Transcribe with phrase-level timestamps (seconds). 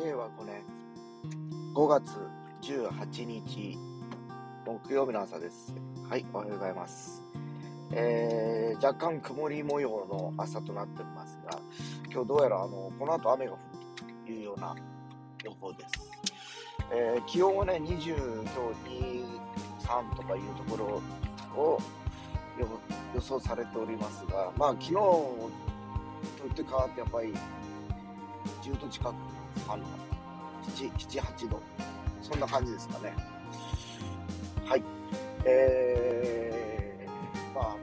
[0.00, 0.62] 令和5年
[1.74, 2.16] 5月
[2.62, 3.76] 18日
[4.64, 5.74] 木曜日の朝です。
[6.08, 7.22] はい、おはようございます。
[7.92, 11.60] えー、若干曇り模様の朝となっておりますが、
[12.10, 14.74] 今日どうやらあのこの後雨が降るというような
[15.44, 16.10] 予報です。
[16.90, 19.24] えー、気温はね、20、今日2、
[19.82, 21.78] 3とかいうところを
[23.14, 25.50] 予想されておりますが、まあ昨日と
[26.46, 27.34] 打って変わってやっぱり
[28.62, 29.39] 10度近く
[29.70, 29.88] あるの
[30.74, 31.60] 7、7、8度。
[32.22, 33.14] そんな感じですかね。
[34.66, 34.82] はい。
[35.44, 37.76] えー、まああ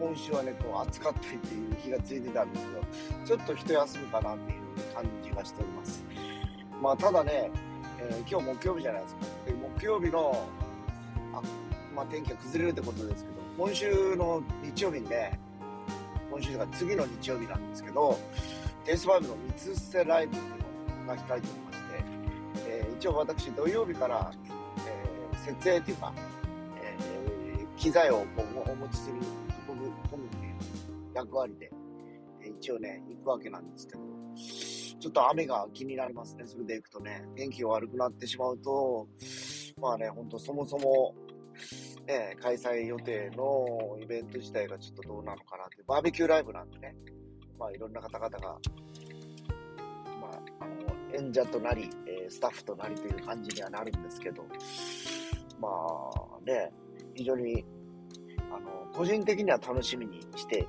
[0.00, 6.04] の、今週はね、こう暑かったりっていう日がついてたんですけど、ちょっと一休みかなっていう感じがしております。
[6.80, 7.50] まあただね、
[7.98, 9.20] えー、今日木曜日じゃないですか。
[9.46, 10.46] で木曜日の、
[11.34, 11.42] あ
[11.94, 15.38] まあ天気が崩れるってことですけど、今週の日曜日にね、
[16.30, 18.18] 今週が次の日曜日なんですけど、
[18.86, 22.04] デイスバイブの三つ捨てライブっていうのが控えておりまして、
[22.68, 24.30] えー、一応私土曜日から、
[24.86, 26.12] えー、設営というか、
[26.80, 29.16] えー、機材をこうお持ちする、
[29.68, 30.54] 運ぶ、込むっていう
[31.14, 31.72] 役割で、
[32.42, 34.00] え一応ね、行くわけなんですけど、
[35.00, 36.44] ちょっと雨が気になりますね。
[36.46, 39.08] それで行くとね、天気が悪くなってしまうと、
[39.80, 41.12] まあね、ほんとそもそも、
[42.06, 46.94] ね、開催予定のイベント自体がちょっとどうなのかなって、バーベキューライブなんでね、
[47.58, 48.38] まあ、いろんな方々が、
[50.20, 54.44] まあ、あの、演者となり、えー、スタッフとなりという感じにはなるんですけど、
[55.60, 56.72] まあね、
[57.14, 57.64] 非常に、
[58.50, 60.66] あの、個人的には楽しみにして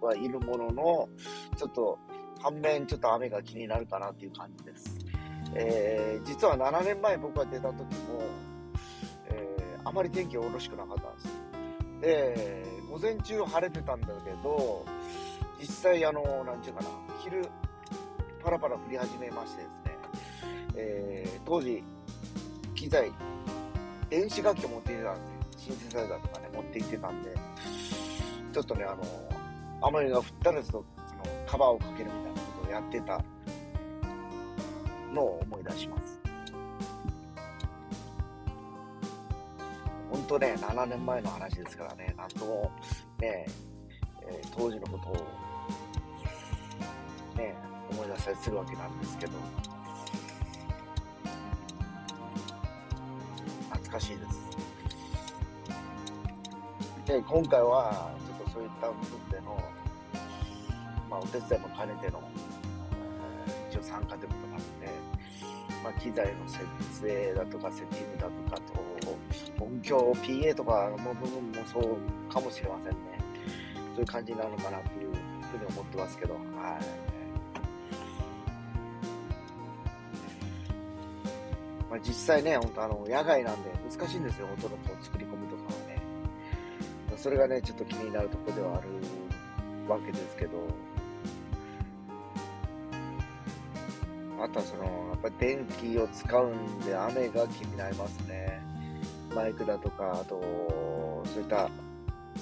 [0.00, 1.08] はいるものの、
[1.56, 1.98] ちょっと、
[2.40, 4.98] 反面ちょっと雨が気になるかなっていう感じです。
[5.54, 8.22] えー、実は7年前僕が出た時も、
[9.28, 11.46] えー、あまり天気よろしくなかったんです。
[12.00, 14.84] で、午前中晴れてたんだけど、
[15.60, 16.88] 実際、あの、なんちゅうかな、
[17.22, 17.48] 昼、
[18.42, 19.98] パラパラ降り始めましてですね、
[20.76, 21.82] えー、当時、
[22.74, 23.10] 機材、
[24.10, 25.20] 電子楽器を持っていてたんで、
[25.56, 27.34] シンセサイザーとかね、持って行ってたんで、
[28.52, 29.02] ちょっとね、あの、
[29.82, 33.24] 雨が降ったらちょっと、その、カバーをかけるみたいなことをやってた
[35.12, 36.20] のを思い出します。
[40.10, 42.70] 本当ね、7年前の話ですからね、なんとも
[43.18, 43.46] ね、
[44.22, 45.16] えー、当時のことを、
[48.26, 49.32] たりするわけなんですけど、
[53.70, 54.40] 懐かしいです。
[57.06, 59.56] で、今回は、ちょっとそういった部分での、
[61.08, 62.20] まあ、お手伝いも兼ねての、
[63.70, 64.90] 一応参加ということなので、
[65.84, 68.56] まあ、機材の設営だとか、セッティングだとか
[69.56, 72.96] と、音響、PA とかの部分もそうかもしれませんね。
[73.94, 75.12] そういう感じになるのかなっていう
[75.52, 76.40] ふうに思ってますけど、は
[77.12, 77.15] い。
[81.96, 85.98] まあ、実際ね、本当あの、野外なんで難しいんですよ、音のこう作り込みとかはね。
[87.16, 88.88] それがね、ちょっと気になるところではある
[89.88, 90.58] わけですけど、
[94.38, 98.60] あとはその、やっぱり電気を使うんで雨が気になりますね。
[99.34, 100.38] マイクだとか、あと、
[101.24, 101.70] そういった、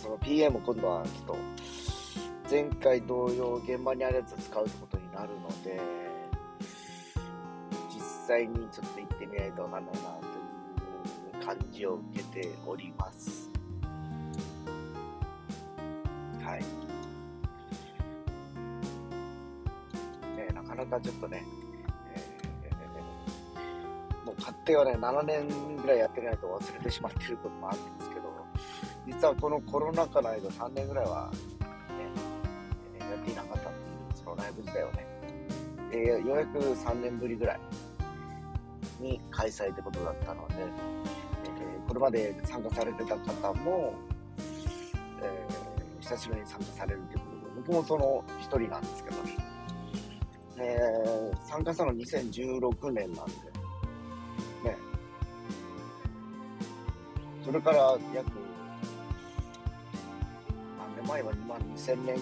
[0.03, 1.36] その PA も今度はちょっと、
[2.50, 6.03] 前回同様現場にあるやつを使うってことになるので、
[8.26, 13.50] 際にちょっと行ってみないとわかんないなという感じを受けております。
[16.42, 16.60] はい。
[20.36, 21.44] ね、なかなかちょっとね、
[24.24, 28.22] もう勝手はね、7年ぐらいやってないと忘れてしまっていることもあるんですけど、
[29.06, 33.82] 実はこのコロナ禍の間3年ぐらいは、ね、やっていなかったってい
[34.14, 35.06] う、そのライブ自体をね。
[35.91, 37.60] で、ようやく3年ぶりぐらい、
[39.00, 43.94] に開催ってことだったので、えー、これまで参加されてた方も、
[45.22, 49.16] えー、久しぶりに参加されるということで、僕もその一人なんですけど、
[50.59, 53.33] えー、参加したの2016年なんで、
[54.65, 54.77] ね、
[57.45, 58.30] それから約、
[60.78, 62.16] 何年前は2万2000年、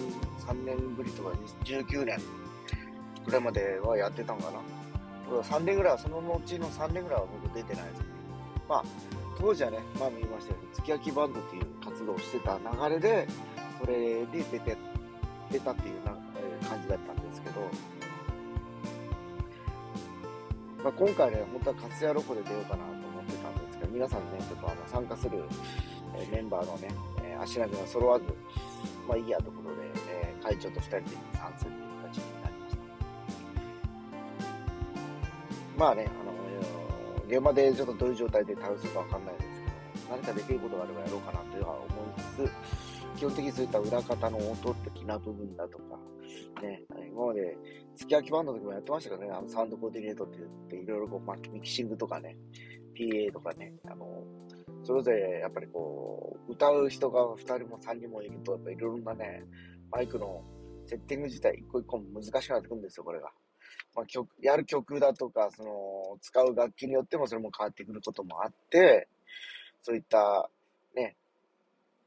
[0.47, 1.29] 3年ぶりとか
[1.63, 2.19] 19年
[3.25, 4.82] ぐらいまではやってたんかな。
[5.29, 8.13] 3年ぐらいは、その後の3年ぐらいは僕出てないですけど、
[8.69, 8.83] まあ、
[9.39, 13.27] 当時はね、前も言いましたように、月焼きバンドっていう活動をしてた流れで、
[13.79, 14.77] それで出て、
[15.51, 17.61] 出たっていうな、え、感じだったんですけど、
[20.83, 25.43] まあ、今回ね、本当は活やロコで出ようかなと思ってたんですけど、皆さんね、ちょっとあの参加する、
[26.15, 26.89] えメンバーのね、
[27.23, 28.25] えー、足並みが揃わず、
[29.07, 29.75] まあいいやとことで、
[30.09, 32.42] えー、会長と2人で参戦という形に
[35.83, 36.31] まあね、あの、
[37.27, 41.89] 現場でちょっとどういう状態で対応するかわかんないですけど、何かできることがあればやろうかなというのは思い
[42.21, 42.49] つ
[43.17, 45.99] つ、基本的にそういった裏方の音的な部分だとか、
[46.61, 47.57] ね、今まで、
[47.97, 52.37] 月焼きバンドの時もやってましたけどね、あのサウンドコーディネートって言って、いろいろこう、まあ、ミキシングとかね、
[52.97, 54.23] PA とかね、あの、
[54.85, 59.43] それぞれやっぱりこう、歌う人が2人も3人もいると、やっぱいろいろなね、
[59.91, 60.45] マイクの
[60.85, 63.29] セッティング自体一個一個難しくなってくるんですよ、これが。
[63.95, 69.07] まあ、曲、やる曲だとか、その、使う楽器によってもそれも変わってくることもあって、
[69.83, 70.49] そういった、
[70.95, 71.15] ね、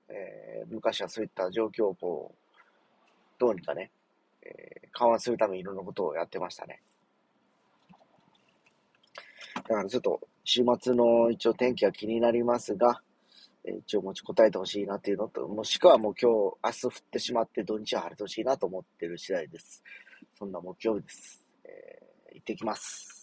[0.09, 2.47] えー、昔はそういった状況をこう、
[3.39, 3.91] どうにかね、
[4.43, 6.83] えー、緩和するためにいろんなことをやってましたね。
[9.55, 13.01] だからちょっと、週末の一応天気は気になりますが、
[13.65, 19.85] えー、一応持ちこたえてほしいなっていうのと、もしくはもう今日、明日降ってしまって土日は晴れてほしいなと思ってる次第です。
[20.39, 21.46] そんな目標です。
[22.37, 23.16] 行ってきます。